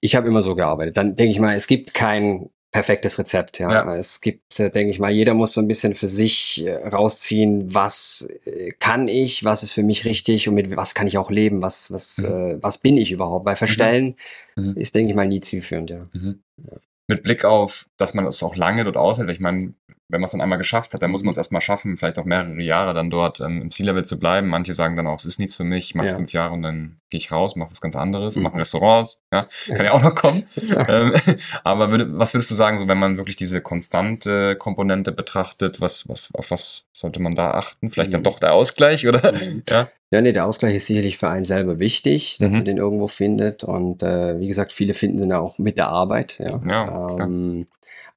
[0.00, 0.96] ich habe immer so gearbeitet.
[0.96, 3.58] Dann denke ich mal, es gibt kein perfektes Rezept.
[3.60, 3.96] Ja, Ja.
[3.96, 7.72] es gibt, äh, denke ich mal, jeder muss so ein bisschen für sich äh, rausziehen,
[7.72, 11.30] was äh, kann ich, was ist für mich richtig und mit was kann ich auch
[11.30, 12.24] leben, was was Mhm.
[12.24, 13.46] äh, was bin ich überhaupt?
[13.46, 14.16] Weil Verstellen
[14.56, 14.76] Mhm.
[14.76, 15.90] ist, denke ich mal, nie zielführend.
[15.90, 16.08] Ja.
[16.12, 16.42] Mhm.
[17.06, 19.30] Mit Blick auf, dass man es auch lange dort aushält.
[19.30, 19.74] Ich meine,
[20.08, 22.24] wenn man es dann einmal geschafft hat, dann muss man es erstmal schaffen, vielleicht auch
[22.24, 24.48] mehrere Jahre dann dort ähm, im C-Level zu bleiben.
[24.48, 26.16] Manche sagen dann auch, es ist nichts für mich, ich mache Ja.
[26.16, 28.42] fünf Jahre und dann gehe ich raus, mache was ganz anderes, Mhm.
[28.42, 30.44] mache ein Restaurant, ja, kann ja auch noch kommen.
[30.88, 31.14] ähm,
[31.64, 36.08] aber würde, was würdest du sagen, so wenn man wirklich diese konstante Komponente betrachtet, was,
[36.08, 37.90] was, auf was sollte man da achten?
[37.90, 38.24] Vielleicht dann Mhm.
[38.24, 39.32] doch der Ausgleich, oder?
[39.32, 39.62] Mhm.
[39.68, 39.88] Ja.
[40.10, 42.56] Ja, nee, der Ausgleich ist sicherlich für einen selber wichtig, dass Mhm.
[42.58, 43.64] man den irgendwo findet.
[43.64, 46.38] Und äh, wie gesagt, viele finden den auch mit der Arbeit.
[46.38, 47.66] Ja, Ja, ähm,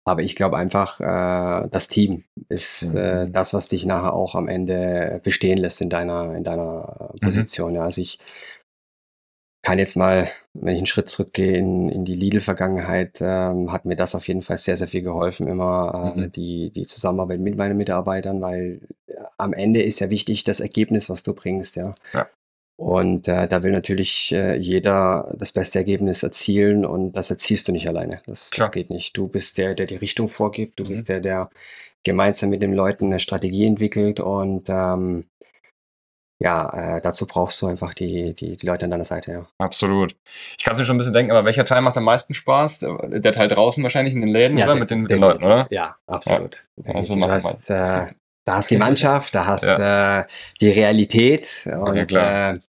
[0.08, 3.34] aber ich glaube einfach, äh, das Team ist äh, Mhm.
[3.34, 7.22] das, was dich nachher auch am Ende bestehen lässt in deiner, in deiner Mhm.
[7.24, 7.76] Position.
[7.76, 8.20] Ja, also ich
[9.64, 13.96] kann jetzt mal, wenn ich einen Schritt zurückgehe in, in die Lidl-Vergangenheit, ähm, hat mir
[13.98, 16.32] das auf jeden Fall sehr, sehr viel geholfen, immer äh, Mhm.
[16.32, 21.10] die, die Zusammenarbeit mit meinen Mitarbeitern, weil äh, am Ende ist ja wichtig das Ergebnis,
[21.10, 21.96] was du bringst, ja.
[22.14, 22.30] Ja.
[22.78, 27.72] Und äh, da will natürlich äh, jeder das beste Ergebnis erzielen und das erzielst du
[27.72, 28.22] nicht alleine.
[28.28, 29.18] Das, das geht nicht.
[29.18, 30.88] Du bist der, der die Richtung vorgibt, du Mhm.
[30.90, 31.50] bist der, der
[32.04, 35.26] gemeinsam mit den Leuten eine Strategie entwickelt und ähm,
[36.40, 39.48] ja, äh, dazu brauchst du einfach die, die, die Leute an deiner Seite, ja.
[39.58, 40.16] Absolut.
[40.56, 42.86] Ich kann es mir schon ein bisschen denken, aber welcher Teil macht am meisten Spaß?
[43.10, 44.68] Der Teil draußen wahrscheinlich in den Läden, oder?
[44.68, 45.68] der- Mit den, mit der- den Leuten, oder?
[45.72, 46.68] Ja, absolut.
[46.86, 48.06] Also du hast, äh,
[48.48, 50.24] da hast die Mannschaft, da hast äh,
[50.62, 52.60] die Realität und Ja, äh,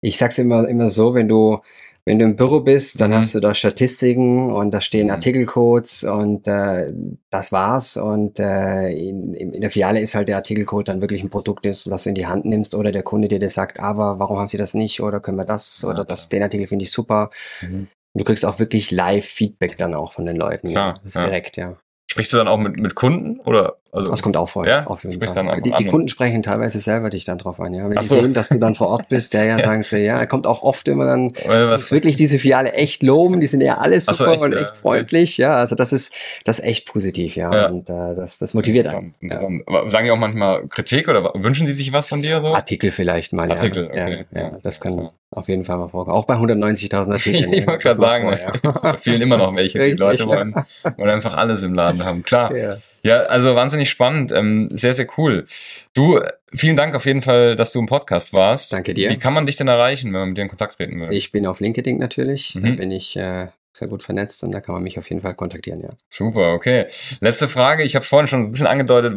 [0.00, 1.58] ich sag's immer, immer so, wenn du
[2.06, 3.14] wenn du im Büro bist, dann Mhm.
[3.16, 5.12] hast du da Statistiken und da stehen Mhm.
[5.12, 6.90] Artikelcodes und äh,
[7.28, 7.98] das war's.
[7.98, 11.84] Und äh, in, in der Filiale ist halt der Artikelcode dann wirklich ein Produkt, das
[11.84, 14.48] das du in die Hand nimmst oder der Kunde dir das sagt, aber warum haben
[14.48, 17.28] sie das nicht oder können wir das Ja, oder das, den Artikel finde ich super.
[17.60, 17.88] Mhm.
[18.14, 20.70] Du kriegst auch wirklich Live-Feedback dann auch von den Leuten.
[20.70, 21.24] Klar, das ist ja.
[21.24, 21.76] direkt, ja.
[22.10, 23.38] Sprichst du dann auch mit, mit Kunden?
[23.40, 23.76] Oder?
[23.92, 24.66] Also, Das kommt auch vor.
[24.66, 24.86] Ja?
[24.86, 25.60] auf jeden Fall.
[25.62, 25.86] Die, die.
[25.86, 27.88] Kunden sprechen teilweise selber dich dann drauf an, ja.
[27.90, 28.14] Wenn Ach die so.
[28.20, 29.66] sehen, dass du dann vor Ort bist, ja, ja, Ja.
[29.66, 31.82] sagen sie, ja, kommt auch oft immer dann, was?
[31.82, 34.52] ist wirklich diese Filiale echt loben, die sind ja alle Ach so, super echt, und
[34.52, 35.54] ja, echt freundlich, ja.
[35.54, 36.12] Also das ist,
[36.44, 37.52] das ist echt positiv, ja.
[37.52, 37.66] Ja.
[37.68, 39.14] Und äh, das, das motiviert einen.
[39.20, 39.62] Interessant.
[39.66, 42.48] Aber sagen die auch manchmal Kritik oder wünschen sie sich was von dir so?
[42.54, 44.04] Artikel vielleicht mal, Artikel, ja.
[44.04, 44.24] okay.
[44.32, 44.58] Ja, ja.
[44.62, 45.10] Das kann Ja.
[45.32, 46.16] auf jeden Fall mal vorkommen.
[46.16, 47.52] Auch bei 190.000 Artikeln.
[47.52, 48.38] ich wollte gerade sagen, ne?
[48.82, 49.80] da fehlen immer noch welche.
[49.80, 50.28] Die Leute ja.
[50.28, 50.54] wollen,
[50.96, 52.22] wollen einfach alles im Laden haben.
[52.22, 52.54] Klar.
[52.56, 52.74] Ja.
[53.02, 54.32] Ja, also wahnsinnig spannend.
[54.32, 55.46] Ähm, sehr, sehr cool.
[55.94, 56.20] Du,
[56.52, 58.72] vielen Dank auf jeden Fall, dass du im Podcast warst.
[58.74, 59.08] Danke dir.
[59.08, 61.12] Wie kann man dich denn erreichen, wenn man mit dir in Kontakt treten will?
[61.12, 62.52] Ich bin auf LinkedIn natürlich.
[62.54, 62.76] Da Mhm.
[62.76, 63.46] bin ich äh,
[63.80, 65.88] sehr gut vernetzt und da kann man mich auf jeden Fall kontaktieren, ja.
[66.08, 66.86] Super, okay.
[67.20, 67.82] Letzte Frage.
[67.82, 69.16] Ich habe vorhin schon ein bisschen angedeutet,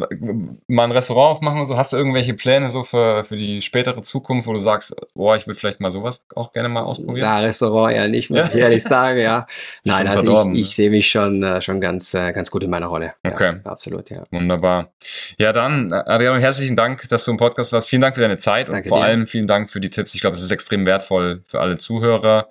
[0.67, 1.77] mal ein Restaurant aufmachen und so.
[1.77, 5.45] Hast du irgendwelche Pläne so für, für die spätere Zukunft, wo du sagst, boah, ich
[5.45, 7.27] würde vielleicht mal sowas auch gerne mal ausprobieren?
[7.27, 9.45] Ja, Restaurant ja nicht, muss ich ehrlich sagen, ja.
[9.83, 12.87] Nein, also ich, ich sehe mich schon, äh, schon ganz, äh, ganz gut in meiner
[12.87, 13.13] Rolle.
[13.23, 13.57] Okay.
[13.63, 14.23] Ja, absolut, ja.
[14.31, 14.93] Wunderbar.
[15.37, 17.89] Ja, dann, Adriano, herzlichen Dank, dass du im Podcast warst.
[17.89, 19.05] Vielen Dank für deine Zeit und Danke vor dir.
[19.05, 20.15] allem vielen Dank für die Tipps.
[20.15, 22.47] Ich glaube, es ist extrem wertvoll für alle Zuhörer.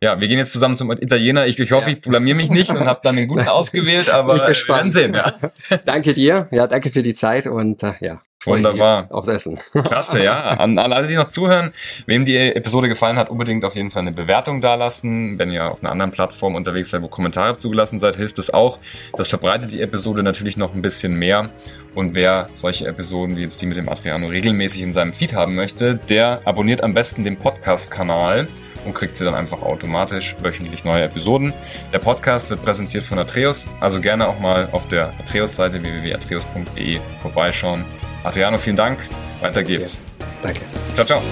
[0.00, 1.46] Ja, wir gehen jetzt zusammen zum Italiener.
[1.46, 1.96] Ich, ich hoffe, ja.
[1.96, 5.14] ich blamier mich nicht und habe dann den guten ausgewählt, aber wir werden sehen.
[5.14, 5.32] Ja.
[5.84, 6.48] danke dir.
[6.50, 8.20] Ja, danke für die Zeit und äh, ja.
[8.46, 9.08] Wunderbar.
[9.10, 9.58] Aufs Essen.
[9.72, 10.38] Klasse, ja.
[10.50, 11.72] An, an alle, die noch zuhören,
[12.06, 15.38] wem die Episode gefallen hat, unbedingt auf jeden Fall eine Bewertung dalassen.
[15.38, 18.78] Wenn ihr auf einer anderen Plattform unterwegs seid, wo Kommentare zugelassen seid, hilft es auch.
[19.16, 21.50] Das verbreitet die Episode natürlich noch ein bisschen mehr.
[21.94, 25.54] Und wer solche Episoden wie jetzt die mit dem Adriano regelmäßig in seinem Feed haben
[25.54, 28.48] möchte, der abonniert am besten den Podcast-Kanal
[28.86, 31.52] und kriegt sie dann einfach automatisch wöchentlich neue Episoden.
[31.92, 37.84] Der Podcast wird präsentiert von Atreus, also gerne auch mal auf der Atreus-Seite www.atreus.de vorbeischauen.
[38.24, 38.98] Adriano, vielen Dank.
[39.40, 39.98] Weiter geht's.
[40.42, 40.60] Danke.
[40.94, 41.22] Ciao, ciao.